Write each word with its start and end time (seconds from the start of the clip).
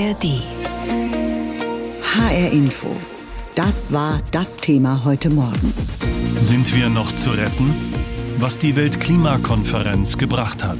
ARD. 0.00 0.42
HR 2.02 2.52
Info. 2.52 2.96
Das 3.54 3.92
war 3.92 4.20
das 4.30 4.56
Thema 4.56 5.04
heute 5.04 5.28
Morgen. 5.28 5.74
Sind 6.40 6.74
wir 6.74 6.88
noch 6.88 7.14
zu 7.14 7.30
retten? 7.30 7.74
Was 8.38 8.56
die 8.56 8.76
Weltklimakonferenz 8.76 10.16
gebracht 10.16 10.64
hat. 10.64 10.78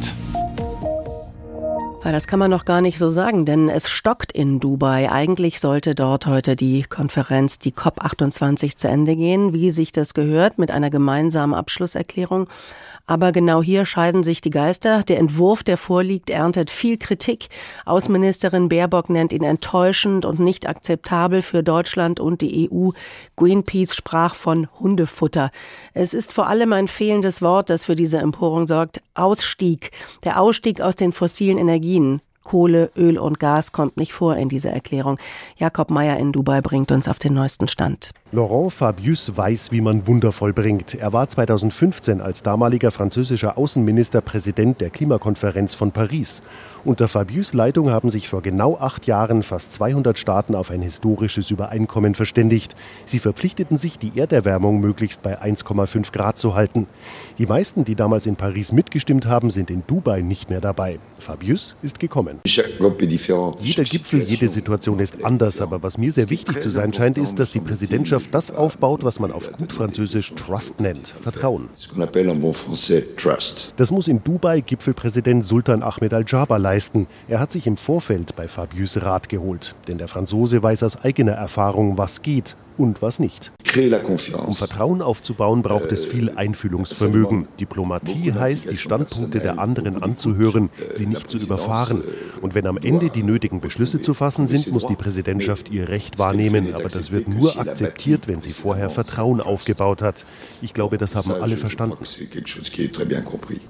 Das 2.03 2.27
kann 2.27 2.39
man 2.39 2.51
noch 2.51 2.65
gar 2.65 2.81
nicht 2.81 2.99
so 2.99 3.11
sagen, 3.11 3.45
denn 3.45 3.69
es 3.69 3.89
stockt 3.89 4.33
in 4.33 4.59
Dubai. 4.59 5.13
Eigentlich 5.13 5.61
sollte 5.61 5.95
dort 5.95 6.27
heute 6.27 6.57
die 6.57 6.83
Konferenz, 6.83 7.59
die 7.59 7.73
COP28 7.73 8.77
zu 8.77 8.89
Ende 8.89 9.17
gehen, 9.17 9.53
wie 9.53 9.71
sich 9.71 9.93
das 9.93 10.15
gehört, 10.15 10.59
mit 10.59 10.71
einer 10.71 10.89
gemeinsamen 10.89 11.55
Abschlusserklärung. 11.55 12.49
Aber 13.11 13.33
genau 13.33 13.61
hier 13.61 13.87
scheiden 13.87 14.23
sich 14.23 14.41
die 14.41 14.51
Geister. 14.51 15.03
Der 15.03 15.19
Entwurf, 15.19 15.65
der 15.65 15.77
vorliegt, 15.77 16.31
erntet 16.31 16.71
viel 16.71 16.97
Kritik. 16.97 17.49
Außenministerin 17.85 18.69
Baerbock 18.69 19.11
nennt 19.11 19.33
ihn 19.33 19.43
enttäuschend 19.43 20.25
und 20.25 20.39
nicht 20.39 20.69
akzeptabel 20.69 21.43
für 21.43 21.65
Deutschland 21.65 22.21
und 22.21 22.41
die 22.41 22.71
EU. 22.71 22.91
Greenpeace 23.37 23.97
sprach 23.97 24.37
von 24.37 24.69
Hundefutter. 24.79 25.51
Es 25.93 26.15
ist 26.15 26.33
vor 26.33 26.47
allem 26.47 26.73
ein 26.73 26.87
fehlendes 26.87 27.43
Wort, 27.43 27.69
das 27.69 27.85
für 27.85 27.97
diese 27.97 28.19
Empörung 28.19 28.69
sorgt. 28.69 29.01
Ausstieg. 29.15 29.91
Der 30.23 30.41
Ausstieg 30.41 30.81
aus 30.81 30.95
den 30.95 31.11
fossilen 31.11 31.59
Energien. 31.59 31.90
Energien 31.91 32.21
Kohle, 32.45 32.91
Öl 32.97 33.19
und 33.19 33.39
Gas 33.39 33.73
kommt 33.73 33.97
nicht 33.97 34.13
vor 34.13 34.37
in 34.37 34.49
dieser 34.49 34.71
Erklärung. 34.71 35.19
Jakob 35.57 35.91
Meyer 35.91 36.17
in 36.19 36.33
Dubai 36.33 36.61
bringt 36.61 36.91
uns 36.91 37.07
auf 37.07 37.19
den 37.19 37.35
neuesten 37.35 37.69
Stand. 37.69 38.11
Laurent 38.33 38.73
Fabius 38.73 39.37
weiß, 39.37 39.73
wie 39.73 39.81
man 39.81 40.07
Wunder 40.07 40.33
vollbringt. 40.33 40.95
Er 40.95 41.13
war 41.13 41.29
2015 41.29 42.21
als 42.21 42.43
damaliger 42.43 42.91
französischer 42.91 43.59
Außenminister 43.59 44.21
Präsident 44.21 44.81
der 44.81 44.91
Klimakonferenz 44.91 45.75
von 45.75 45.93
Paris. 45.93 46.43
Unter 46.85 47.09
Fabius 47.09 47.53
Leitung 47.55 47.91
haben 47.91 48.09
sich 48.09 48.29
vor 48.29 48.41
genau 48.41 48.77
acht 48.79 49.07
Jahren 49.07 49.43
fast 49.43 49.75
200 49.75 50.19
Staaten 50.19 50.55
auf 50.55 50.71
ein 50.71 50.81
historisches 50.81 51.51
Übereinkommen 51.51 52.15
verständigt. 52.15 52.75
Sie 53.05 53.19
verpflichteten 53.19 53.77
sich, 53.77 53.99
die 53.99 54.19
Erderwärmung 54.19 54.81
möglichst 54.81 55.23
bei 55.23 55.43
1,5 55.43 56.13
Grad 56.13 56.39
zu 56.39 56.55
halten. 56.55 56.87
Die 57.39 57.47
meisten, 57.47 57.85
die 57.85 57.97
damals 57.97 58.27
in 58.27 58.37
Paris 58.37 58.73
mitgestimmt 58.73 59.27
haben, 59.27 59.51
sind 59.51 59.71
in 59.71 59.83
Dubai 59.87 60.23
nicht 60.23 60.51
mehr 60.51 60.61
dabei. 60.61 61.01
Fabius 61.19 61.75
ist 61.83 61.99
gekommen. 61.99 62.30
Jeder 62.45 63.85
Gipfel, 63.85 64.23
jede 64.23 64.49
Situation 64.49 64.99
ist 65.01 65.25
anders, 65.25 65.61
aber 65.61 65.83
was 65.83 65.99
mir 65.99 66.13
sehr 66.13 66.31
wichtig 66.31 66.61
zu 66.61 66.69
sein 66.69 66.93
scheint, 66.93 67.19
ist, 67.19 67.39
dass 67.39 67.53
die 67.53 67.61
Präsidentschaft 67.61 68.35
das 68.35 68.51
aufbaut, 68.51 69.05
was 69.05 69.21
man 69.21 69.33
auf 69.33 69.53
gut 69.53 69.73
Französisch 69.73 70.35
Trust 70.35 70.81
nennt, 70.81 71.09
Vertrauen. 71.09 71.69
Das 73.77 73.91
muss 73.93 74.09
in 74.09 74.25
Dubai 74.25 74.61
Gipfelpräsident 74.61 75.45
Sultan 75.45 75.83
Ahmed 75.83 76.15
Al-Jaber 76.15 76.59
leisten. 76.59 77.07
Er 77.29 77.41
hat 77.41 77.53
sich 77.53 77.67
im 77.67 77.77
Vorfeld 77.77 78.37
bei 78.37 78.49
Fabius 78.49 79.03
Rat 79.03 79.29
geholt, 79.29 79.75
denn 79.89 79.99
der 79.99 80.09
Franzose 80.09 80.63
weiß 80.63 80.83
aus 80.83 81.03
eigener 81.05 81.33
Erfahrung, 81.33 81.99
was 81.99 82.23
geht 82.23 82.57
und 82.79 83.03
was 83.03 83.19
nicht. 83.19 83.53
Um 83.77 84.55
Vertrauen 84.55 85.01
aufzubauen, 85.01 85.63
braucht 85.63 85.93
es 85.93 86.05
viel 86.05 86.31
Einfühlungsvermögen. 86.31 87.47
Diplomatie 87.61 88.33
heißt, 88.33 88.69
die 88.69 88.77
Standpunkte 88.77 89.39
der 89.39 89.61
anderen 89.61 90.03
anzuhören, 90.03 90.71
sie 90.91 91.07
nicht 91.07 91.31
zu 91.31 91.39
überfahren. 91.39 92.03
Und 92.41 92.57
wenn 92.57 92.67
am 92.67 92.79
Ende 92.79 93.11
die 93.11 93.23
nötigen 93.23 93.61
Beschlüsse 93.61 94.01
zu 94.01 94.13
fassen 94.13 94.49
sind, 94.49 94.73
muss 94.73 94.87
die 94.87 94.97
Präsidentschaft 94.97 95.71
ihr 95.71 95.89
Recht 95.89 96.19
wahrnehmen. 96.19 96.75
Aber 96.75 96.89
das 96.89 97.13
wird 97.13 97.29
nur 97.29 97.61
akzeptiert, 97.61 98.27
wenn 98.27 98.41
sie 98.41 98.51
vorher 98.51 98.91
Vertrauen 98.91 99.41
aufgebaut 99.41 100.03
hat. 100.03 100.25
Ich 100.63 100.75
glaube, 100.75 100.99
das 100.99 101.15
haben 101.15 101.31
alle 101.41 101.57
verstanden. 101.57 102.05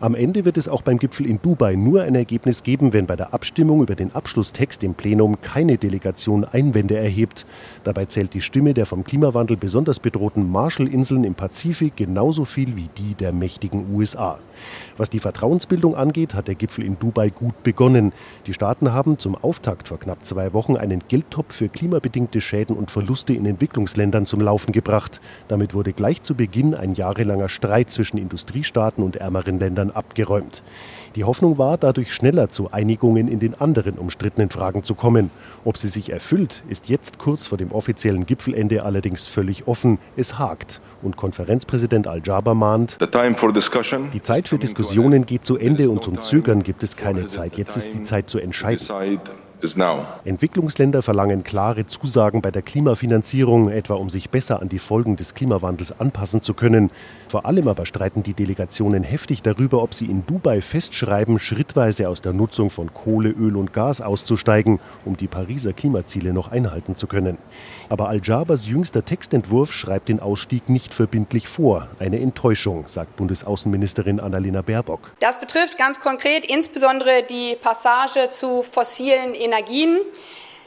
Am 0.00 0.14
Ende 0.14 0.44
wird 0.46 0.56
es 0.56 0.68
auch 0.68 0.80
beim 0.80 0.98
Gipfel 0.98 1.26
in 1.26 1.42
Dubai 1.42 1.74
nur 1.74 2.02
ein 2.02 2.14
Ergebnis 2.14 2.62
geben, 2.62 2.94
wenn 2.94 3.06
bei 3.06 3.16
der 3.16 3.34
Abstimmung 3.34 3.82
über 3.82 3.96
den 3.96 4.14
Abschlusstext 4.14 4.82
im 4.82 4.94
Plenum 4.94 5.42
keine 5.42 5.76
Delegation 5.76 6.44
Einwände 6.44 6.96
erhebt. 6.96 7.44
Dabei 7.84 8.06
zählt 8.06 8.32
die 8.32 8.40
Stimme 8.40 8.72
der 8.72 8.86
vom 8.90 9.04
Klimawandel 9.04 9.56
besonders 9.56 10.00
bedrohten 10.00 10.50
Marshallinseln 10.50 11.22
im 11.22 11.36
Pazifik 11.36 11.96
genauso 11.96 12.44
viel 12.44 12.74
wie 12.74 12.90
die 12.98 13.14
der 13.14 13.32
mächtigen 13.32 13.94
USA. 13.94 14.40
Was 14.96 15.10
die 15.10 15.20
Vertrauensbildung 15.20 15.94
angeht, 15.94 16.34
hat 16.34 16.48
der 16.48 16.56
Gipfel 16.56 16.84
in 16.84 16.98
Dubai 16.98 17.30
gut 17.30 17.62
begonnen. 17.62 18.12
Die 18.48 18.52
Staaten 18.52 18.92
haben 18.92 19.16
zum 19.20 19.36
Auftakt 19.36 19.86
vor 19.86 20.00
knapp 20.00 20.24
zwei 20.26 20.52
Wochen 20.52 20.76
einen 20.76 21.04
Geldtopf 21.06 21.54
für 21.54 21.68
klimabedingte 21.68 22.40
Schäden 22.40 22.76
und 22.76 22.90
Verluste 22.90 23.32
in 23.32 23.46
Entwicklungsländern 23.46 24.26
zum 24.26 24.40
Laufen 24.40 24.72
gebracht. 24.72 25.20
Damit 25.46 25.72
wurde 25.72 25.92
gleich 25.92 26.22
zu 26.22 26.34
Beginn 26.34 26.74
ein 26.74 26.94
jahrelanger 26.94 27.48
Streit 27.48 27.90
zwischen 27.90 28.18
Industriestaaten 28.18 29.04
und 29.04 29.16
ärmeren 29.16 29.60
Ländern 29.60 29.92
abgeräumt. 29.92 30.64
Die 31.16 31.24
Hoffnung 31.24 31.58
war, 31.58 31.76
dadurch 31.76 32.14
schneller 32.14 32.50
zu 32.50 32.70
Einigungen 32.70 33.26
in 33.26 33.40
den 33.40 33.60
anderen 33.60 33.94
umstrittenen 33.94 34.48
Fragen 34.50 34.84
zu 34.84 34.94
kommen. 34.94 35.30
Ob 35.64 35.76
sie 35.76 35.88
sich 35.88 36.10
erfüllt, 36.10 36.62
ist 36.68 36.88
jetzt 36.88 37.18
kurz 37.18 37.48
vor 37.48 37.58
dem 37.58 37.72
offiziellen 37.72 38.26
Gipfelende 38.26 38.84
allerdings 38.84 39.26
völlig 39.26 39.66
offen. 39.66 39.98
Es 40.16 40.38
hakt. 40.38 40.80
Und 41.02 41.16
Konferenzpräsident 41.16 42.06
Al-Jaber 42.06 42.54
mahnt, 42.54 42.98
die 43.00 44.22
Zeit 44.22 44.48
für 44.48 44.58
Diskussionen 44.58 45.26
geht 45.26 45.44
zu 45.44 45.56
Ende 45.56 45.90
und 45.90 46.04
zum 46.04 46.20
Zögern 46.20 46.62
gibt 46.62 46.82
es 46.82 46.96
keine 46.96 47.26
Zeit. 47.26 47.56
Jetzt 47.56 47.76
ist 47.76 47.94
die 47.94 48.02
Zeit 48.04 48.30
zu 48.30 48.38
entscheiden. 48.38 48.86
Entwicklungsländer 50.24 51.02
verlangen 51.02 51.44
klare 51.44 51.86
Zusagen 51.86 52.40
bei 52.40 52.50
der 52.50 52.62
Klimafinanzierung, 52.62 53.68
etwa 53.68 53.94
um 53.94 54.08
sich 54.08 54.30
besser 54.30 54.60
an 54.62 54.68
die 54.68 54.78
Folgen 54.78 55.16
des 55.16 55.34
Klimawandels 55.34 55.98
anpassen 56.00 56.40
zu 56.40 56.54
können. 56.54 56.90
Vor 57.30 57.46
allem 57.46 57.68
aber 57.68 57.86
streiten 57.86 58.24
die 58.24 58.34
Delegationen 58.34 59.04
heftig 59.04 59.40
darüber, 59.40 59.84
ob 59.84 59.94
sie 59.94 60.06
in 60.06 60.26
Dubai 60.26 60.60
festschreiben, 60.60 61.38
schrittweise 61.38 62.08
aus 62.08 62.22
der 62.22 62.32
Nutzung 62.32 62.70
von 62.70 62.92
Kohle, 62.92 63.28
Öl 63.28 63.54
und 63.54 63.72
Gas 63.72 64.00
auszusteigen, 64.00 64.80
um 65.04 65.16
die 65.16 65.28
Pariser 65.28 65.72
Klimaziele 65.72 66.32
noch 66.32 66.50
einhalten 66.50 66.96
zu 66.96 67.06
können. 67.06 67.38
Aber 67.88 68.08
Al-Jabers 68.08 68.66
jüngster 68.66 69.04
Textentwurf 69.04 69.72
schreibt 69.72 70.08
den 70.08 70.18
Ausstieg 70.18 70.68
nicht 70.68 70.92
verbindlich 70.92 71.46
vor. 71.46 71.86
Eine 72.00 72.18
Enttäuschung, 72.18 72.88
sagt 72.88 73.14
Bundesaußenministerin 73.14 74.18
Annalena 74.18 74.62
Baerbock. 74.62 75.12
Das 75.20 75.38
betrifft 75.38 75.78
ganz 75.78 76.00
konkret 76.00 76.44
insbesondere 76.44 77.22
die 77.30 77.54
Passage 77.62 78.30
zu 78.30 78.64
fossilen 78.64 79.36
Energien. 79.36 80.00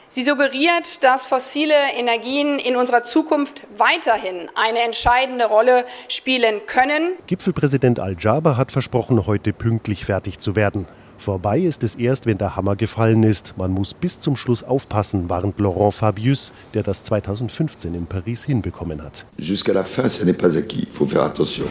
Sie 0.08 0.22
suggeriert, 0.22 1.02
dass 1.02 1.26
fossile 1.26 1.74
Energien 1.96 2.58
in 2.58 2.76
unserer 2.76 3.02
Zukunft 3.02 3.62
weiterhin 3.76 4.48
eine 4.54 4.80
entscheidende 4.80 5.46
Rolle 5.46 5.84
spielen 6.08 6.60
können. 6.66 7.14
Gipfelpräsident 7.26 7.98
Al-Jaber 7.98 8.56
hat 8.56 8.72
versprochen, 8.72 9.26
heute 9.26 9.52
pünktlich 9.52 10.04
fertig 10.04 10.38
zu 10.38 10.56
werden. 10.56 10.86
Vorbei 11.16 11.58
ist 11.60 11.82
es 11.84 11.94
erst, 11.94 12.26
wenn 12.26 12.38
der 12.38 12.54
Hammer 12.54 12.76
gefallen 12.76 13.22
ist. 13.22 13.54
Man 13.56 13.70
muss 13.70 13.94
bis 13.94 14.20
zum 14.20 14.36
Schluss 14.36 14.62
aufpassen, 14.62 15.30
warnt 15.30 15.58
Laurent 15.58 15.94
Fabius, 15.94 16.52
der 16.74 16.82
das 16.82 17.02
2015 17.02 17.94
in 17.94 18.06
Paris 18.06 18.44
hinbekommen 18.44 19.02
hat. 19.02 19.24
Jusqu'à 19.38 19.72
la 19.72 19.84
fin, 19.84 20.08
ce 20.08 20.24
n'est 20.24 20.36
pas 20.36 20.56
acquis. 20.56 20.86
Faut 20.92 21.06
faire 21.06 21.22
attention. 21.22 21.66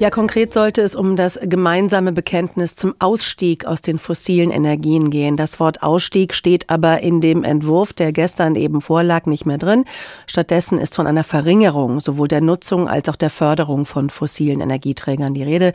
Ja, 0.00 0.10
konkret 0.10 0.52
sollte 0.52 0.82
es 0.82 0.96
um 0.96 1.14
das 1.14 1.38
gemeinsame 1.40 2.10
Bekenntnis 2.10 2.74
zum 2.74 2.96
Ausstieg 2.98 3.64
aus 3.64 3.80
den 3.80 4.00
fossilen 4.00 4.50
Energien 4.50 5.08
gehen. 5.08 5.36
Das 5.36 5.60
Wort 5.60 5.84
Ausstieg 5.84 6.34
steht 6.34 6.68
aber 6.68 7.00
in 7.00 7.20
dem 7.20 7.44
Entwurf, 7.44 7.92
der 7.92 8.12
gestern 8.12 8.56
eben 8.56 8.80
vorlag, 8.80 9.26
nicht 9.26 9.46
mehr 9.46 9.56
drin. 9.56 9.84
Stattdessen 10.26 10.78
ist 10.78 10.96
von 10.96 11.06
einer 11.06 11.22
Verringerung 11.22 12.00
sowohl 12.00 12.26
der 12.26 12.40
Nutzung 12.40 12.88
als 12.88 13.08
auch 13.08 13.14
der 13.14 13.30
Förderung 13.30 13.86
von 13.86 14.10
fossilen 14.10 14.60
Energieträgern 14.60 15.32
die 15.32 15.44
Rede. 15.44 15.72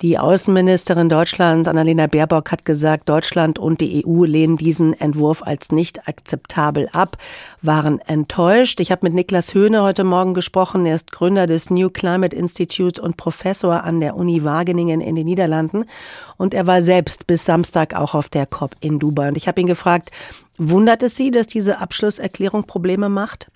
Die 0.00 0.18
Außenministerin 0.18 1.08
Deutschlands, 1.08 1.68
Annalena 1.68 2.06
Baerbock, 2.06 2.52
hat 2.52 2.64
gesagt, 2.64 3.08
Deutschland 3.08 3.58
und 3.58 3.80
die 3.80 4.04
EU 4.06 4.24
lehnen 4.24 4.56
diesen 4.56 4.92
Entwurf 4.98 5.42
als 5.42 5.70
nicht 5.72 6.06
akzeptabel 6.06 6.88
ab, 6.92 7.16
waren 7.62 8.00
enttäuscht. 8.00 8.80
Ich 8.80 8.92
habe 8.92 9.06
mit 9.06 9.14
Niklas 9.14 9.54
Höhne 9.54 9.82
heute 9.82 10.04
Morgen 10.04 10.34
gesprochen. 10.34 10.86
Er 10.86 10.94
ist 10.94 11.10
Gründer 11.12 11.46
des 11.46 11.70
New 11.70 11.90
Climate 11.90 12.36
Institute 12.36 13.00
und 13.00 13.16
Professor 13.16 13.38
Professor 13.38 13.84
an 13.84 14.00
der 14.00 14.16
Uni 14.16 14.42
Wageningen 14.42 15.00
in 15.00 15.14
den 15.14 15.24
Niederlanden 15.24 15.84
und 16.36 16.54
er 16.54 16.66
war 16.66 16.82
selbst 16.82 17.26
bis 17.26 17.44
Samstag 17.44 17.94
auch 17.94 18.14
auf 18.14 18.28
der 18.28 18.46
COP 18.46 18.74
in 18.80 18.98
Dubai. 18.98 19.28
Und 19.28 19.36
ich 19.36 19.46
habe 19.46 19.60
ihn 19.60 19.66
gefragt, 19.66 20.10
wundert 20.58 21.02
es 21.02 21.16
Sie, 21.16 21.30
dass 21.30 21.46
diese 21.46 21.78
Abschlusserklärung 21.78 22.64
Probleme 22.64 23.08
macht? 23.08 23.50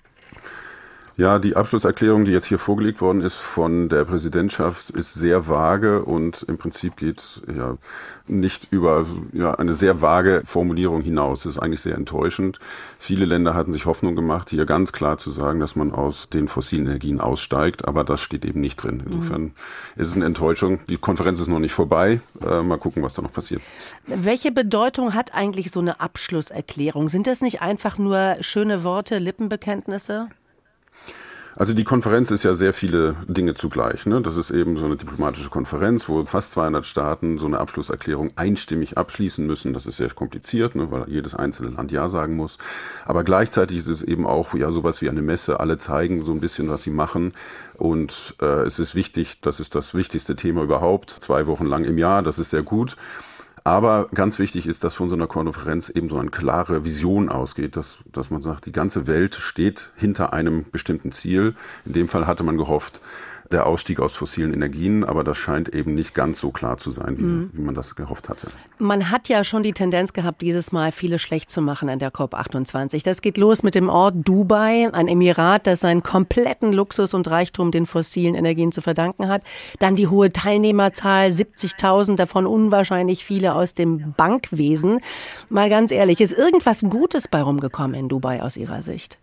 Ja, 1.15 1.37
die 1.37 1.55
Abschlusserklärung, 1.55 2.25
die 2.25 2.31
jetzt 2.31 2.47
hier 2.47 2.57
vorgelegt 2.57 2.99
worden 2.99 3.21
ist 3.21 3.37
von 3.37 3.87
der 3.87 4.03
Präsidentschaft, 4.05 4.89
ist 4.89 5.13
sehr 5.13 5.47
vage 5.47 6.03
und 6.03 6.43
im 6.47 6.57
Prinzip 6.57 6.97
geht 6.97 7.43
ja 7.55 7.77
nicht 8.25 8.67
über 8.71 9.05
ja, 9.31 9.53
eine 9.53 9.75
sehr 9.75 10.01
vage 10.01 10.41
Formulierung 10.43 11.01
hinaus. 11.01 11.43
Das 11.43 11.53
ist 11.53 11.59
eigentlich 11.59 11.81
sehr 11.81 11.95
enttäuschend. 11.95 12.57
Viele 12.97 13.25
Länder 13.25 13.53
hatten 13.53 13.71
sich 13.71 13.85
Hoffnung 13.85 14.15
gemacht, 14.15 14.49
hier 14.49 14.65
ganz 14.65 14.91
klar 14.91 15.19
zu 15.19 15.29
sagen, 15.29 15.59
dass 15.59 15.75
man 15.75 15.91
aus 15.91 16.29
den 16.29 16.47
fossilen 16.47 16.87
Energien 16.87 17.19
aussteigt, 17.19 17.87
aber 17.87 18.03
das 18.03 18.19
steht 18.19 18.43
eben 18.43 18.59
nicht 18.59 18.77
drin. 18.77 19.03
Insofern 19.05 19.41
mhm. 19.41 19.51
ist 19.95 20.07
es 20.07 20.15
eine 20.15 20.25
Enttäuschung. 20.25 20.79
Die 20.89 20.97
Konferenz 20.97 21.39
ist 21.39 21.47
noch 21.47 21.59
nicht 21.59 21.73
vorbei. 21.73 22.21
Äh, 22.43 22.63
mal 22.63 22.79
gucken, 22.79 23.03
was 23.03 23.13
da 23.13 23.21
noch 23.21 23.33
passiert. 23.33 23.61
Welche 24.07 24.51
Bedeutung 24.51 25.13
hat 25.13 25.35
eigentlich 25.35 25.69
so 25.69 25.79
eine 25.79 25.99
Abschlusserklärung? 25.99 27.07
Sind 27.07 27.27
das 27.27 27.41
nicht 27.41 27.61
einfach 27.61 27.99
nur 27.99 28.37
schöne 28.41 28.83
Worte, 28.83 29.19
Lippenbekenntnisse? 29.19 30.29
Also 31.55 31.73
die 31.73 31.83
Konferenz 31.83 32.31
ist 32.31 32.43
ja 32.43 32.53
sehr 32.53 32.73
viele 32.73 33.15
Dinge 33.27 33.53
zugleich. 33.53 34.05
Ne? 34.05 34.21
Das 34.21 34.37
ist 34.37 34.49
eben 34.49 34.77
so 34.77 34.85
eine 34.85 34.95
diplomatische 34.95 35.49
Konferenz, 35.49 36.09
wo 36.09 36.25
fast 36.25 36.51
200 36.53 36.85
Staaten 36.85 37.37
so 37.37 37.45
eine 37.45 37.59
Abschlusserklärung 37.59 38.29
einstimmig 38.35 38.97
abschließen 38.97 39.45
müssen. 39.45 39.73
Das 39.73 39.85
ist 39.85 39.97
sehr 39.97 40.09
kompliziert, 40.09 40.75
ne? 40.75 40.91
weil 40.91 41.07
jedes 41.07 41.35
einzelne 41.35 41.69
Land 41.69 41.91
Ja 41.91 42.09
sagen 42.09 42.35
muss. 42.35 42.57
Aber 43.05 43.23
gleichzeitig 43.23 43.77
ist 43.77 43.87
es 43.87 44.01
eben 44.01 44.25
auch 44.25 44.53
ja 44.55 44.71
sowas 44.71 45.01
wie 45.01 45.09
eine 45.09 45.21
Messe. 45.21 45.59
Alle 45.59 45.77
zeigen 45.77 46.21
so 46.21 46.31
ein 46.31 46.39
bisschen, 46.39 46.69
was 46.69 46.83
sie 46.83 46.91
machen. 46.91 47.33
Und 47.75 48.35
äh, 48.41 48.63
es 48.63 48.79
ist 48.79 48.95
wichtig, 48.95 49.39
das 49.41 49.59
ist 49.59 49.75
das 49.75 49.93
wichtigste 49.93 50.35
Thema 50.35 50.63
überhaupt, 50.63 51.11
zwei 51.11 51.45
Wochen 51.45 51.65
lang 51.65 51.83
im 51.83 51.97
Jahr. 51.97 52.23
Das 52.23 52.39
ist 52.39 52.49
sehr 52.49 52.63
gut. 52.63 52.97
Aber 53.63 54.09
ganz 54.13 54.39
wichtig 54.39 54.67
ist, 54.67 54.83
dass 54.83 54.93
von 54.93 55.09
so 55.09 55.15
einer 55.15 55.27
Konferenz 55.27 55.89
eben 55.89 56.09
so 56.09 56.17
eine 56.17 56.29
klare 56.29 56.83
Vision 56.83 57.29
ausgeht, 57.29 57.77
dass, 57.77 57.99
dass 58.11 58.29
man 58.29 58.41
sagt, 58.41 58.65
die 58.65 58.73
ganze 58.73 59.07
Welt 59.07 59.35
steht 59.35 59.91
hinter 59.95 60.33
einem 60.33 60.65
bestimmten 60.71 61.13
Ziel. 61.13 61.55
In 61.85 61.93
dem 61.93 62.09
Fall 62.09 62.27
hatte 62.27 62.43
man 62.43 62.57
gehofft, 62.57 62.99
der 63.53 63.65
Ausstieg 63.65 63.99
aus 63.99 64.13
fossilen 64.13 64.53
Energien, 64.53 65.03
aber 65.03 65.23
das 65.23 65.37
scheint 65.37 65.73
eben 65.73 65.93
nicht 65.93 66.13
ganz 66.13 66.39
so 66.39 66.51
klar 66.51 66.77
zu 66.77 66.91
sein, 66.91 67.17
wie, 67.17 67.23
mhm. 67.23 67.49
wie, 67.53 67.61
man 67.61 67.75
das 67.75 67.95
gehofft 67.95 68.29
hatte. 68.29 68.47
Man 68.79 69.11
hat 69.11 69.29
ja 69.29 69.43
schon 69.43 69.63
die 69.63 69.71
Tendenz 69.71 70.13
gehabt, 70.13 70.41
dieses 70.41 70.71
Mal 70.71 70.91
viele 70.91 71.19
schlecht 71.19 71.49
zu 71.49 71.61
machen 71.61 71.89
an 71.89 71.99
der 71.99 72.11
COP28. 72.11 73.03
Das 73.03 73.21
geht 73.21 73.37
los 73.37 73.63
mit 73.63 73.75
dem 73.75 73.89
Ort 73.89 74.15
Dubai, 74.17 74.89
ein 74.91 75.07
Emirat, 75.07 75.67
das 75.67 75.79
seinen 75.79 76.03
kompletten 76.03 76.73
Luxus 76.73 77.13
und 77.13 77.29
Reichtum 77.29 77.71
den 77.71 77.85
fossilen 77.85 78.35
Energien 78.35 78.71
zu 78.71 78.81
verdanken 78.81 79.27
hat. 79.29 79.43
Dann 79.79 79.95
die 79.95 80.07
hohe 80.07 80.29
Teilnehmerzahl, 80.29 81.27
70.000, 81.27 82.15
davon 82.15 82.45
unwahrscheinlich 82.45 83.23
viele 83.23 83.55
aus 83.55 83.73
dem 83.73 84.13
Bankwesen. 84.17 84.99
Mal 85.49 85.69
ganz 85.69 85.91
ehrlich, 85.91 86.19
ist 86.19 86.37
irgendwas 86.37 86.81
Gutes 86.89 87.27
bei 87.27 87.41
rumgekommen 87.41 87.95
in 87.95 88.09
Dubai 88.09 88.41
aus 88.41 88.57
Ihrer 88.57 88.81
Sicht? 88.81 89.19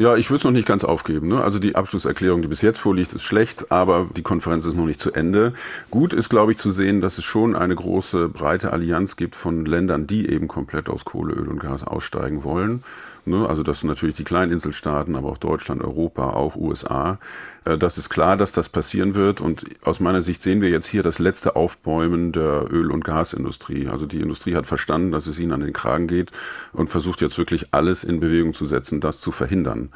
Ja, 0.00 0.16
ich 0.16 0.30
würde 0.30 0.38
es 0.38 0.44
noch 0.44 0.50
nicht 0.50 0.66
ganz 0.66 0.82
aufgeben. 0.82 1.28
Ne? 1.28 1.44
Also 1.44 1.58
die 1.58 1.76
Abschlusserklärung, 1.76 2.40
die 2.40 2.48
bis 2.48 2.62
jetzt 2.62 2.78
vorliegt, 2.78 3.12
ist 3.12 3.22
schlecht, 3.22 3.70
aber 3.70 4.08
die 4.16 4.22
Konferenz 4.22 4.64
ist 4.64 4.74
noch 4.74 4.86
nicht 4.86 4.98
zu 4.98 5.12
Ende. 5.12 5.52
Gut 5.90 6.14
ist, 6.14 6.30
glaube 6.30 6.52
ich, 6.52 6.58
zu 6.58 6.70
sehen, 6.70 7.02
dass 7.02 7.18
es 7.18 7.26
schon 7.26 7.54
eine 7.54 7.74
große, 7.74 8.30
breite 8.30 8.72
Allianz 8.72 9.16
gibt 9.16 9.36
von 9.36 9.66
Ländern, 9.66 10.06
die 10.06 10.26
eben 10.30 10.48
komplett 10.48 10.88
aus 10.88 11.04
Kohle, 11.04 11.34
Öl 11.34 11.48
und 11.48 11.60
Gas 11.60 11.84
aussteigen 11.84 12.44
wollen. 12.44 12.82
Ne? 13.26 13.48
Also 13.48 13.62
das 13.62 13.80
sind 13.80 13.88
natürlich 13.88 14.14
die 14.14 14.24
kleinen 14.24 14.52
Inselstaaten, 14.52 15.16
aber 15.16 15.28
auch 15.30 15.38
Deutschland, 15.38 15.82
Europa, 15.82 16.30
auch 16.30 16.56
USA. 16.56 17.18
Äh, 17.64 17.78
das 17.78 17.98
ist 17.98 18.08
klar, 18.08 18.36
dass 18.36 18.52
das 18.52 18.68
passieren 18.68 19.14
wird. 19.14 19.40
Und 19.40 19.64
aus 19.82 20.00
meiner 20.00 20.22
Sicht 20.22 20.42
sehen 20.42 20.60
wir 20.60 20.70
jetzt 20.70 20.86
hier 20.86 21.02
das 21.02 21.18
letzte 21.18 21.56
Aufbäumen 21.56 22.32
der 22.32 22.66
Öl- 22.70 22.90
und 22.90 23.04
Gasindustrie. 23.04 23.88
Also 23.88 24.06
die 24.06 24.20
Industrie 24.20 24.56
hat 24.56 24.66
verstanden, 24.66 25.12
dass 25.12 25.26
es 25.26 25.38
ihnen 25.38 25.52
an 25.52 25.60
den 25.60 25.72
Kragen 25.72 26.06
geht 26.06 26.30
und 26.72 26.90
versucht 26.90 27.20
jetzt 27.20 27.38
wirklich 27.38 27.68
alles 27.72 28.04
in 28.04 28.20
Bewegung 28.20 28.54
zu 28.54 28.66
setzen, 28.66 29.00
das 29.00 29.20
zu 29.20 29.32
verhindern. 29.32 29.90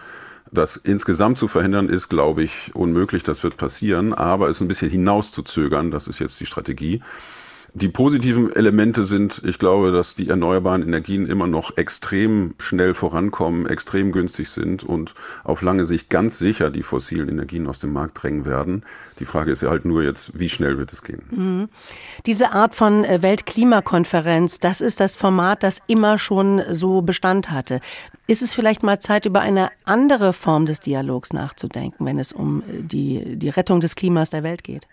Das 0.50 0.76
insgesamt 0.76 1.38
zu 1.38 1.49
verhindern 1.49 1.88
ist, 1.88 2.09
glaube 2.09 2.43
ich, 2.43 2.71
unmöglich. 2.75 3.25
Das 3.25 3.43
wird 3.43 3.56
passieren, 3.56 4.12
aber 4.12 4.49
es 4.49 4.61
ein 4.61 4.69
bisschen 4.69 4.91
hinauszuzögern, 4.91 5.91
das 5.91 6.06
ist 6.06 6.21
jetzt 6.21 6.38
die 6.38 6.47
Strategie. 6.47 7.03
Die 7.76 7.88
positiven 7.88 8.55
Elemente 8.55 9.05
sind, 9.05 9.43
ich 9.44 9.59
glaube, 9.59 9.91
dass 9.91 10.15
die 10.15 10.29
erneuerbaren 10.29 10.82
Energien 10.82 11.26
immer 11.26 11.49
noch 11.49 11.76
extrem 11.76 12.55
schnell 12.59 12.94
vorankommen, 12.94 13.67
extrem 13.67 14.12
günstig 14.12 14.50
sind 14.50 14.85
und 14.85 15.17
auf 15.43 15.61
lange 15.61 15.85
Sicht 15.85 16.09
ganz 16.09 16.38
sicher 16.38 16.71
die 16.71 16.85
fossilen 16.85 17.29
Energien 17.29 17.67
aus 17.67 17.81
dem 17.81 17.93
Markt 17.93 18.23
drängen 18.23 18.44
werden. 18.44 18.85
Die 19.19 19.25
Frage 19.25 19.50
ist 19.50 19.62
ja 19.62 19.71
halt 19.71 19.87
nur 19.87 20.05
jetzt, 20.05 20.38
wie 20.38 20.49
schnell 20.49 20.79
wird 20.79 20.93
es 20.93 21.03
gehen? 21.03 21.23
Mhm. 21.32 21.69
Diese 22.26 22.53
Art 22.53 22.76
von 22.76 23.05
äh, 23.05 23.23
Weltklimakonferenz, 23.23 24.61
das 24.61 24.81
ist 24.81 25.00
das 25.00 25.17
Format, 25.17 25.65
das 25.65 25.82
immer 25.88 26.21
schon 26.21 26.62
so 26.71 27.03
Bestand 27.03 27.50
hatte. 27.50 27.81
Ist 28.29 28.43
es 28.43 28.55
vielleicht 28.55 28.85
mal 28.85 29.00
Zeit, 29.00 29.26
über 29.26 29.41
eine 29.41 29.71
andere 29.85 30.32
Form 30.32 30.67
des 30.67 30.79
Dialogs 30.79 31.32
nachzudenken, 31.32 32.06
wenn 32.06 32.21
es 32.21 32.32
um 32.32 32.62
äh, 32.62 32.82
die, 32.82 33.35
die 33.37 33.49
Rettung 33.49 33.81
des 33.81 33.97
Klimas 33.97 34.31
der 34.31 34.44
Welt 34.44 34.62
geht? 34.62 34.87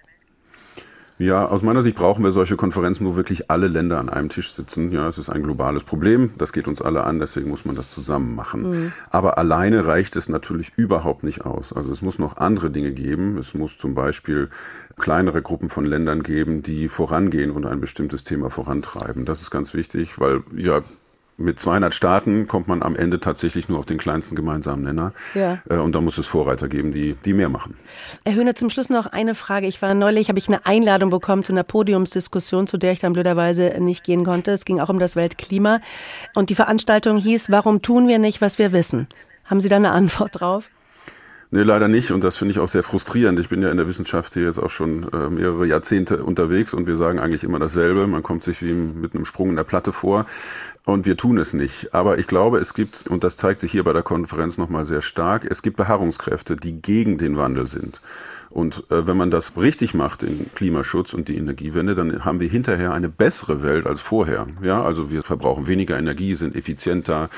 Ja, 1.17 1.45
aus 1.45 1.61
meiner 1.61 1.81
Sicht 1.81 1.95
brauchen 1.95 2.23
wir 2.23 2.31
solche 2.31 2.55
Konferenzen, 2.55 3.05
wo 3.05 3.15
wirklich 3.15 3.51
alle 3.51 3.67
Länder 3.67 3.99
an 3.99 4.09
einem 4.09 4.29
Tisch 4.29 4.53
sitzen. 4.53 4.91
Ja, 4.91 5.07
es 5.07 5.17
ist 5.17 5.29
ein 5.29 5.43
globales 5.43 5.83
Problem. 5.83 6.31
Das 6.37 6.51
geht 6.51 6.67
uns 6.67 6.81
alle 6.81 7.03
an. 7.03 7.19
Deswegen 7.19 7.49
muss 7.49 7.63
man 7.63 7.75
das 7.75 7.91
zusammen 7.91 8.35
machen. 8.35 8.69
Mhm. 8.69 8.91
Aber 9.09 9.37
alleine 9.37 9.85
reicht 9.85 10.15
es 10.15 10.29
natürlich 10.29 10.71
überhaupt 10.77 11.23
nicht 11.23 11.45
aus. 11.45 11.73
Also 11.73 11.91
es 11.91 12.01
muss 12.01 12.17
noch 12.17 12.37
andere 12.37 12.71
Dinge 12.71 12.91
geben. 12.91 13.37
Es 13.37 13.53
muss 13.53 13.77
zum 13.77 13.93
Beispiel 13.93 14.49
kleinere 14.97 15.41
Gruppen 15.41 15.69
von 15.69 15.85
Ländern 15.85 16.23
geben, 16.23 16.63
die 16.63 16.87
vorangehen 16.89 17.51
und 17.51 17.65
ein 17.65 17.79
bestimmtes 17.79 18.23
Thema 18.23 18.49
vorantreiben. 18.49 19.25
Das 19.25 19.41
ist 19.41 19.51
ganz 19.51 19.73
wichtig, 19.73 20.19
weil 20.19 20.43
ja 20.55 20.81
mit 21.41 21.59
200 21.59 21.93
Staaten 21.93 22.47
kommt 22.47 22.67
man 22.67 22.81
am 22.83 22.95
Ende 22.95 23.19
tatsächlich 23.19 23.69
nur 23.69 23.79
auf 23.79 23.85
den 23.85 23.97
kleinsten 23.97 24.35
gemeinsamen 24.35 24.83
Nenner. 24.83 25.13
Ja. 25.33 25.59
Äh, 25.69 25.77
und 25.77 25.93
da 25.93 26.01
muss 26.01 26.17
es 26.17 26.27
Vorreiter 26.27 26.67
geben, 26.67 26.91
die, 26.91 27.15
die 27.25 27.33
mehr 27.33 27.49
machen. 27.49 27.75
Herr 28.25 28.35
Höhne, 28.35 28.53
zum 28.53 28.69
Schluss 28.69 28.89
noch 28.89 29.07
eine 29.07 29.35
Frage. 29.35 29.67
Ich 29.67 29.81
war 29.81 29.93
neulich, 29.93 30.29
habe 30.29 30.39
ich 30.39 30.47
eine 30.47 30.65
Einladung 30.65 31.09
bekommen 31.09 31.43
zu 31.43 31.53
einer 31.53 31.63
Podiumsdiskussion, 31.63 32.67
zu 32.67 32.77
der 32.77 32.91
ich 32.91 32.99
dann 32.99 33.13
blöderweise 33.13 33.75
nicht 33.79 34.03
gehen 34.03 34.23
konnte. 34.23 34.51
Es 34.51 34.65
ging 34.65 34.79
auch 34.79 34.89
um 34.89 34.99
das 34.99 35.15
Weltklima. 35.15 35.81
Und 36.35 36.49
die 36.49 36.55
Veranstaltung 36.55 37.17
hieß, 37.17 37.51
warum 37.51 37.81
tun 37.81 38.07
wir 38.07 38.19
nicht, 38.19 38.41
was 38.41 38.57
wir 38.57 38.71
wissen? 38.71 39.07
Haben 39.45 39.61
Sie 39.61 39.69
da 39.69 39.75
eine 39.75 39.91
Antwort 39.91 40.39
drauf? 40.39 40.69
Nee, 41.53 41.63
leider 41.63 41.89
nicht. 41.89 42.11
Und 42.11 42.23
das 42.23 42.37
finde 42.37 42.53
ich 42.53 42.59
auch 42.59 42.69
sehr 42.69 42.81
frustrierend. 42.81 43.37
Ich 43.37 43.49
bin 43.49 43.61
ja 43.61 43.69
in 43.69 43.75
der 43.75 43.85
Wissenschaft 43.85 44.33
hier 44.35 44.43
jetzt 44.43 44.57
auch 44.57 44.69
schon 44.69 45.11
äh, 45.11 45.29
mehrere 45.29 45.65
Jahrzehnte 45.67 46.23
unterwegs 46.23 46.73
und 46.73 46.87
wir 46.87 46.95
sagen 46.95 47.19
eigentlich 47.19 47.43
immer 47.43 47.59
dasselbe. 47.59 48.07
Man 48.07 48.23
kommt 48.23 48.45
sich 48.45 48.61
wie 48.61 48.71
mit 48.71 49.13
einem 49.13 49.25
Sprung 49.25 49.49
in 49.49 49.57
der 49.57 49.65
Platte 49.65 49.91
vor 49.91 50.25
und 50.85 51.05
wir 51.05 51.17
tun 51.17 51.37
es 51.37 51.53
nicht. 51.53 51.93
Aber 51.93 52.17
ich 52.19 52.27
glaube, 52.27 52.59
es 52.59 52.73
gibt, 52.73 53.05
und 53.05 53.25
das 53.25 53.35
zeigt 53.35 53.59
sich 53.59 53.73
hier 53.73 53.83
bei 53.83 53.91
der 53.91 54.01
Konferenz 54.01 54.57
nochmal 54.57 54.85
sehr 54.85 55.01
stark, 55.01 55.45
es 55.45 55.61
gibt 55.61 55.75
Beharrungskräfte, 55.75 56.55
die 56.55 56.81
gegen 56.81 57.17
den 57.17 57.37
Wandel 57.37 57.67
sind. 57.67 57.99
Und 58.51 58.83
äh, 58.91 59.07
wenn 59.07 59.15
man 59.17 59.31
das 59.31 59.55
richtig 59.57 59.93
macht, 59.93 60.23
den 60.23 60.51
Klimaschutz 60.53 61.13
und 61.13 61.29
die 61.29 61.37
Energiewende, 61.37 61.95
dann 61.95 62.25
haben 62.25 62.39
wir 62.41 62.49
hinterher 62.49 62.93
eine 62.93 63.07
bessere 63.07 63.63
Welt 63.63 63.87
als 63.87 64.01
vorher. 64.01 64.47
Ja, 64.61 64.83
also 64.83 65.09
wir 65.09 65.23
verbrauchen 65.23 65.67
weniger 65.67 65.97
Energie, 65.97 66.35
sind 66.35 66.55
effizienter, 66.55 67.29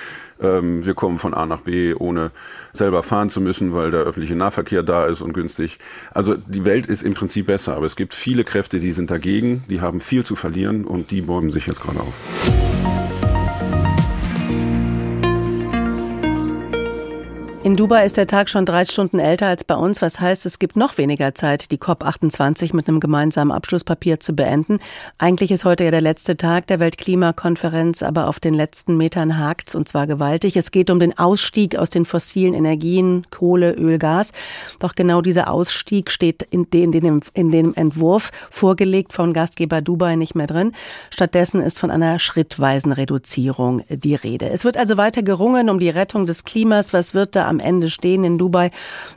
ähm, 0.41 0.85
wir 0.85 0.95
kommen 0.95 1.19
von 1.19 1.33
A 1.33 1.45
nach 1.45 1.61
B, 1.61 1.93
ohne 1.93 2.31
selber 2.73 3.03
fahren 3.03 3.29
zu 3.29 3.41
müssen, 3.41 3.73
weil 3.73 3.91
der 3.91 4.01
öffentliche 4.01 4.35
Nahverkehr 4.35 4.81
da 4.81 5.05
ist 5.05 5.21
und 5.21 5.33
günstig. 5.33 5.77
Also 6.11 6.35
die 6.35 6.65
Welt 6.65 6.87
ist 6.87 7.03
im 7.03 7.13
Prinzip 7.13 7.45
besser, 7.45 7.75
aber 7.75 7.85
es 7.85 7.95
gibt 7.95 8.13
viele 8.13 8.43
Kräfte, 8.43 8.79
die 8.79 8.91
sind 8.91 9.11
dagegen, 9.11 9.63
die 9.69 9.81
haben 9.81 10.01
viel 10.01 10.25
zu 10.25 10.35
verlieren 10.35 10.85
und 10.85 11.11
die 11.11 11.21
bäumen 11.21 11.51
sich 11.51 11.67
jetzt 11.67 11.81
gerade 11.81 11.99
auf. 11.99 12.62
In 17.73 17.77
Dubai 17.77 18.05
ist 18.05 18.17
der 18.17 18.27
Tag 18.27 18.49
schon 18.49 18.67
drei 18.67 18.85
Stunden 18.85 19.17
älter 19.17 19.47
als 19.47 19.63
bei 19.63 19.73
uns, 19.73 19.99
was 19.99 20.19
heißt, 20.19 20.45
es 20.45 20.59
gibt 20.59 20.75
noch 20.75 20.99
weniger 20.99 21.33
Zeit, 21.33 21.71
die 21.71 21.79
COP28 21.79 22.75
mit 22.75 22.87
einem 22.87 22.99
gemeinsamen 22.99 23.51
Abschlusspapier 23.51 24.19
zu 24.19 24.33
beenden. 24.33 24.77
Eigentlich 25.17 25.49
ist 25.49 25.65
heute 25.65 25.83
ja 25.83 25.89
der 25.89 25.99
letzte 25.99 26.37
Tag 26.37 26.67
der 26.67 26.79
Weltklimakonferenz, 26.79 28.03
aber 28.03 28.27
auf 28.27 28.39
den 28.39 28.53
letzten 28.53 28.95
Metern 28.95 29.39
hakt's 29.39 29.73
und 29.73 29.87
zwar 29.87 30.05
gewaltig. 30.05 30.55
Es 30.55 30.69
geht 30.69 30.91
um 30.91 30.99
den 30.99 31.17
Ausstieg 31.17 31.75
aus 31.75 31.89
den 31.89 32.05
fossilen 32.05 32.53
Energien, 32.53 33.25
Kohle, 33.31 33.73
Öl, 33.73 33.97
Gas. 33.97 34.33
Doch 34.77 34.93
genau 34.93 35.21
dieser 35.21 35.49
Ausstieg 35.49 36.11
steht 36.11 36.43
in, 36.43 36.69
dem, 36.69 37.21
in 37.33 37.49
dem 37.49 37.73
Entwurf 37.73 38.29
vorgelegt 38.51 39.13
von 39.13 39.33
Gastgeber 39.33 39.81
Dubai 39.81 40.15
nicht 40.15 40.35
mehr 40.35 40.45
drin. 40.45 40.73
Stattdessen 41.09 41.59
ist 41.59 41.79
von 41.79 41.89
einer 41.89 42.19
schrittweisen 42.19 42.91
Reduzierung 42.91 43.81
die 43.89 44.13
Rede. 44.13 44.47
Es 44.51 44.63
wird 44.63 44.77
also 44.77 44.95
weiter 44.97 45.23
gerungen 45.23 45.71
um 45.71 45.79
die 45.79 45.89
Rettung 45.89 46.27
des 46.27 46.43
Klimas. 46.43 46.93
Was 46.93 47.15
wird 47.15 47.35
da 47.35 47.49
am 47.49 47.63
Ende 47.63 47.72
stehen 47.89 48.23
in 48.23 48.37
Dubai, 48.37 48.71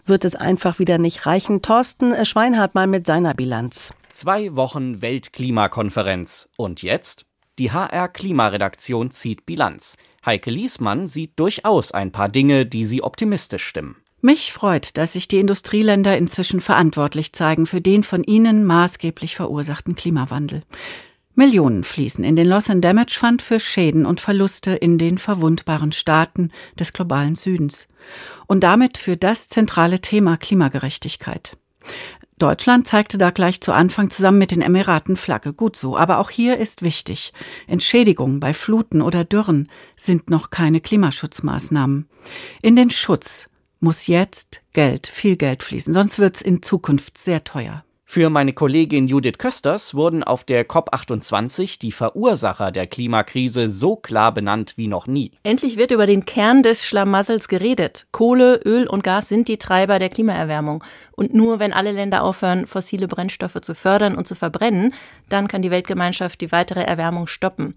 wird 0.04 0.24
es 0.24 0.34
einfach 0.34 0.78
wieder 0.78 0.98
nicht 0.98 1.26
reichen. 1.26 1.62
Thorsten 1.62 2.24
Schweinhardt 2.24 2.74
mal 2.74 2.86
mit 2.86 3.06
seiner 3.06 3.34
Bilanz. 3.34 3.92
Zwei 4.10 4.56
Wochen 4.56 5.02
Weltklimakonferenz. 5.02 6.48
Und 6.56 6.82
jetzt? 6.82 7.26
Die 7.58 7.72
HR 7.72 8.08
Klimaredaktion 8.08 9.10
zieht 9.10 9.46
Bilanz. 9.46 9.96
Heike 10.24 10.50
Liesmann 10.50 11.06
sieht 11.06 11.38
durchaus 11.38 11.92
ein 11.92 12.12
paar 12.12 12.28
Dinge, 12.28 12.66
die 12.66 12.84
sie 12.84 13.02
optimistisch 13.02 13.64
stimmen. 13.64 13.96
Mich 14.20 14.52
freut, 14.52 14.96
dass 14.96 15.12
sich 15.12 15.28
die 15.28 15.38
Industrieländer 15.38 16.16
inzwischen 16.16 16.60
verantwortlich 16.60 17.32
zeigen 17.32 17.66
für 17.66 17.80
den 17.80 18.02
von 18.02 18.24
ihnen 18.24 18.64
maßgeblich 18.64 19.36
verursachten 19.36 19.94
Klimawandel. 19.94 20.62
Millionen 21.36 21.84
fließen 21.84 22.24
in 22.24 22.34
den 22.34 22.48
Loss 22.48 22.70
and 22.70 22.82
Damage 22.82 23.18
Fund 23.18 23.42
für 23.42 23.60
Schäden 23.60 24.06
und 24.06 24.20
Verluste 24.20 24.72
in 24.72 24.96
den 24.96 25.18
verwundbaren 25.18 25.92
Staaten 25.92 26.50
des 26.78 26.94
globalen 26.94 27.34
Südens 27.34 27.88
und 28.46 28.64
damit 28.64 28.96
für 28.96 29.18
das 29.18 29.48
zentrale 29.48 30.00
Thema 30.00 30.38
Klimagerechtigkeit. 30.38 31.52
Deutschland 32.38 32.86
zeigte 32.86 33.18
da 33.18 33.30
gleich 33.30 33.60
zu 33.60 33.72
Anfang 33.72 34.10
zusammen 34.10 34.38
mit 34.38 34.50
den 34.50 34.60
Emiraten 34.60 35.16
Flagge. 35.16 35.52
Gut 35.52 35.76
so. 35.76 35.96
Aber 35.96 36.18
auch 36.18 36.28
hier 36.28 36.58
ist 36.58 36.82
wichtig. 36.82 37.32
Entschädigungen 37.66 38.40
bei 38.40 38.52
Fluten 38.52 39.00
oder 39.00 39.24
Dürren 39.24 39.70
sind 39.94 40.28
noch 40.28 40.50
keine 40.50 40.80
Klimaschutzmaßnahmen. 40.80 42.08
In 42.60 42.76
den 42.76 42.90
Schutz 42.90 43.48
muss 43.80 44.06
jetzt 44.06 44.62
Geld, 44.72 45.06
viel 45.06 45.36
Geld 45.36 45.62
fließen, 45.62 45.92
sonst 45.92 46.18
wird's 46.18 46.42
in 46.42 46.62
Zukunft 46.62 47.16
sehr 47.18 47.44
teuer. 47.44 47.85
Für 48.08 48.30
meine 48.30 48.52
Kollegin 48.52 49.08
Judith 49.08 49.36
Kösters 49.36 49.92
wurden 49.92 50.22
auf 50.22 50.44
der 50.44 50.66
COP28 50.68 51.80
die 51.80 51.90
Verursacher 51.90 52.70
der 52.70 52.86
Klimakrise 52.86 53.68
so 53.68 53.96
klar 53.96 54.32
benannt 54.32 54.74
wie 54.76 54.86
noch 54.86 55.08
nie. 55.08 55.32
Endlich 55.42 55.76
wird 55.76 55.90
über 55.90 56.06
den 56.06 56.24
Kern 56.24 56.62
des 56.62 56.86
Schlamassels 56.86 57.48
geredet. 57.48 58.06
Kohle, 58.12 58.60
Öl 58.64 58.86
und 58.86 59.02
Gas 59.02 59.28
sind 59.28 59.48
die 59.48 59.58
Treiber 59.58 59.98
der 59.98 60.08
Klimaerwärmung. 60.08 60.84
Und 61.16 61.34
nur 61.34 61.58
wenn 61.58 61.72
alle 61.72 61.90
Länder 61.90 62.22
aufhören, 62.22 62.68
fossile 62.68 63.08
Brennstoffe 63.08 63.60
zu 63.60 63.74
fördern 63.74 64.14
und 64.14 64.28
zu 64.28 64.36
verbrennen, 64.36 64.94
dann 65.28 65.48
kann 65.48 65.60
die 65.60 65.72
Weltgemeinschaft 65.72 66.40
die 66.40 66.52
weitere 66.52 66.84
Erwärmung 66.84 67.26
stoppen. 67.26 67.76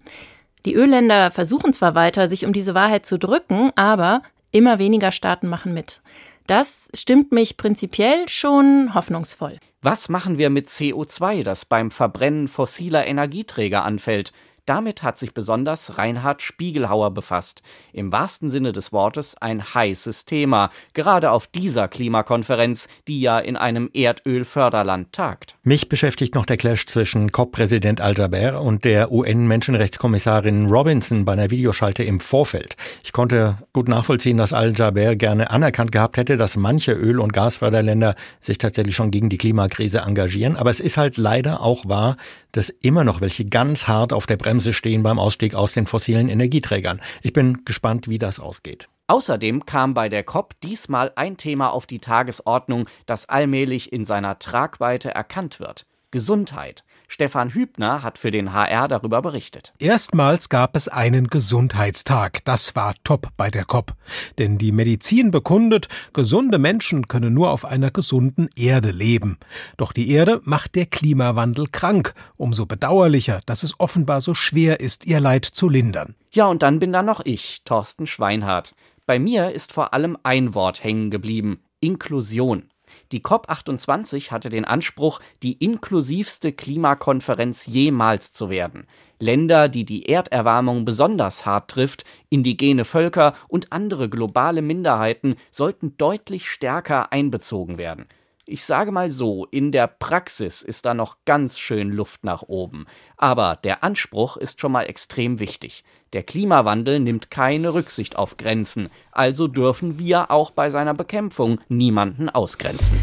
Die 0.64 0.74
Ölländer 0.74 1.32
versuchen 1.32 1.72
zwar 1.72 1.96
weiter, 1.96 2.28
sich 2.28 2.46
um 2.46 2.52
diese 2.52 2.74
Wahrheit 2.74 3.04
zu 3.04 3.18
drücken, 3.18 3.72
aber 3.74 4.22
immer 4.52 4.78
weniger 4.78 5.10
Staaten 5.10 5.48
machen 5.48 5.74
mit. 5.74 6.00
Das 6.46 6.88
stimmt 6.94 7.32
mich 7.32 7.56
prinzipiell 7.56 8.28
schon 8.28 8.94
hoffnungsvoll. 8.94 9.58
Was 9.82 10.08
machen 10.08 10.36
wir 10.36 10.50
mit 10.50 10.68
CO2, 10.68 11.42
das 11.42 11.64
beim 11.64 11.90
Verbrennen 11.90 12.48
fossiler 12.48 13.06
Energieträger 13.06 13.84
anfällt? 13.84 14.32
Damit 14.66 15.02
hat 15.02 15.18
sich 15.18 15.34
besonders 15.34 15.98
Reinhard 15.98 16.42
Spiegelhauer 16.42 17.12
befasst. 17.12 17.62
Im 17.92 18.12
wahrsten 18.12 18.50
Sinne 18.50 18.72
des 18.72 18.92
Wortes 18.92 19.36
ein 19.36 19.62
heißes 19.62 20.24
Thema, 20.24 20.70
gerade 20.94 21.30
auf 21.30 21.46
dieser 21.46 21.88
Klimakonferenz, 21.88 22.88
die 23.08 23.20
ja 23.20 23.38
in 23.38 23.56
einem 23.56 23.90
Erdölförderland 23.92 25.12
tagt. 25.12 25.56
Mich 25.62 25.88
beschäftigt 25.88 26.34
noch 26.34 26.46
der 26.46 26.56
Clash 26.56 26.86
zwischen 26.86 27.32
COP-Präsident 27.32 28.00
Al-Jaber 28.00 28.60
und 28.60 28.84
der 28.84 29.12
UN-Menschenrechtskommissarin 29.12 30.66
Robinson 30.66 31.24
bei 31.24 31.32
einer 31.32 31.50
Videoschalte 31.50 32.02
im 32.02 32.20
Vorfeld. 32.20 32.76
Ich 33.04 33.12
konnte 33.12 33.58
gut 33.72 33.88
nachvollziehen, 33.88 34.36
dass 34.36 34.52
Al-Jaber 34.52 35.16
gerne 35.16 35.50
anerkannt 35.50 35.92
gehabt 35.92 36.16
hätte, 36.16 36.36
dass 36.36 36.56
manche 36.56 36.92
Öl- 36.92 37.20
und 37.20 37.32
Gasförderländer 37.32 38.14
sich 38.40 38.58
tatsächlich 38.58 38.96
schon 38.96 39.10
gegen 39.10 39.28
die 39.28 39.38
Klimakrise 39.38 40.00
engagieren. 40.00 40.56
Aber 40.56 40.70
es 40.70 40.80
ist 40.80 40.96
halt 40.96 41.16
leider 41.16 41.60
auch 41.62 41.86
wahr, 41.86 42.16
dass 42.52 42.68
immer 42.68 43.04
noch 43.04 43.20
welche 43.20 43.44
ganz 43.44 43.86
hart 43.88 44.12
auf 44.12 44.26
der 44.26 44.36
Bremse 44.50 44.72
stehen 44.72 45.04
beim 45.04 45.20
Ausstieg 45.20 45.54
aus 45.54 45.74
den 45.74 45.86
fossilen 45.86 46.28
Energieträgern. 46.28 47.00
Ich 47.22 47.32
bin 47.32 47.64
gespannt, 47.64 48.08
wie 48.08 48.18
das 48.18 48.40
ausgeht. 48.40 48.88
Außerdem 49.06 49.64
kam 49.64 49.94
bei 49.94 50.08
der 50.08 50.24
COP 50.24 50.54
diesmal 50.60 51.12
ein 51.14 51.36
Thema 51.36 51.68
auf 51.72 51.86
die 51.86 52.00
Tagesordnung, 52.00 52.88
das 53.06 53.28
allmählich 53.28 53.92
in 53.92 54.04
seiner 54.04 54.40
Tragweite 54.40 55.14
erkannt 55.14 55.60
wird. 55.60 55.86
Gesundheit. 56.10 56.84
Stefan 57.08 57.50
Hübner 57.50 58.02
hat 58.02 58.18
für 58.18 58.30
den 58.30 58.52
HR 58.52 58.86
darüber 58.86 59.20
berichtet. 59.20 59.72
Erstmals 59.78 60.48
gab 60.48 60.76
es 60.76 60.88
einen 60.88 61.28
Gesundheitstag. 61.28 62.44
Das 62.44 62.76
war 62.76 62.94
top 63.02 63.28
bei 63.36 63.50
der 63.50 63.64
COP. 63.64 63.94
Denn 64.38 64.58
die 64.58 64.70
Medizin 64.70 65.30
bekundet, 65.30 65.88
gesunde 66.12 66.58
Menschen 66.58 67.08
können 67.08 67.34
nur 67.34 67.50
auf 67.50 67.64
einer 67.64 67.90
gesunden 67.90 68.48
Erde 68.54 68.92
leben. 68.92 69.38
Doch 69.76 69.92
die 69.92 70.10
Erde 70.10 70.40
macht 70.44 70.76
der 70.76 70.86
Klimawandel 70.86 71.66
krank. 71.66 72.14
Umso 72.36 72.66
bedauerlicher, 72.66 73.40
dass 73.46 73.62
es 73.62 73.78
offenbar 73.78 74.20
so 74.20 74.34
schwer 74.34 74.80
ist, 74.80 75.04
ihr 75.06 75.18
Leid 75.18 75.44
zu 75.44 75.68
lindern. 75.68 76.14
Ja, 76.32 76.46
und 76.46 76.62
dann 76.62 76.78
bin 76.78 76.92
da 76.92 77.02
noch 77.02 77.20
ich, 77.24 77.62
Thorsten 77.64 78.06
Schweinhardt. 78.06 78.74
Bei 79.06 79.18
mir 79.18 79.50
ist 79.50 79.72
vor 79.72 79.92
allem 79.94 80.16
ein 80.22 80.54
Wort 80.54 80.84
hängen 80.84 81.10
geblieben. 81.10 81.64
Inklusion. 81.80 82.70
Die 83.12 83.20
COP28 83.20 84.30
hatte 84.30 84.50
den 84.50 84.64
Anspruch, 84.64 85.20
die 85.42 85.52
inklusivste 85.54 86.52
Klimakonferenz 86.52 87.66
jemals 87.66 88.32
zu 88.32 88.50
werden. 88.50 88.86
Länder, 89.18 89.68
die 89.68 89.84
die 89.84 90.08
Erderwärmung 90.08 90.84
besonders 90.84 91.44
hart 91.44 91.70
trifft, 91.70 92.04
indigene 92.30 92.84
Völker 92.84 93.34
und 93.48 93.72
andere 93.72 94.08
globale 94.08 94.62
Minderheiten 94.62 95.36
sollten 95.50 95.96
deutlich 95.98 96.50
stärker 96.50 97.12
einbezogen 97.12 97.76
werden. 97.78 98.06
Ich 98.46 98.64
sage 98.64 98.90
mal 98.90 99.10
so, 99.10 99.46
in 99.50 99.70
der 99.70 99.86
Praxis 99.86 100.62
ist 100.62 100.86
da 100.86 100.94
noch 100.94 101.18
ganz 101.24 101.58
schön 101.58 101.90
Luft 101.90 102.24
nach 102.24 102.42
oben. 102.42 102.86
Aber 103.16 103.56
der 103.62 103.84
Anspruch 103.84 104.36
ist 104.36 104.60
schon 104.60 104.72
mal 104.72 104.84
extrem 104.84 105.38
wichtig. 105.38 105.84
Der 106.12 106.22
Klimawandel 106.22 106.98
nimmt 106.98 107.30
keine 107.30 107.74
Rücksicht 107.74 108.16
auf 108.16 108.36
Grenzen, 108.36 108.88
also 109.12 109.46
dürfen 109.46 109.98
wir 109.98 110.30
auch 110.30 110.50
bei 110.50 110.70
seiner 110.70 110.94
Bekämpfung 110.94 111.60
niemanden 111.68 112.28
ausgrenzen. 112.28 112.98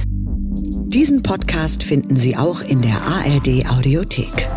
Diesen 0.87 1.23
Podcast 1.23 1.83
finden 1.83 2.15
Sie 2.15 2.35
auch 2.35 2.61
in 2.61 2.81
der 2.81 3.01
ARD 3.01 3.69
Audiothek. 3.69 4.49